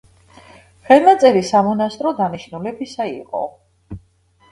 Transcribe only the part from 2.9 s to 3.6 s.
იყო.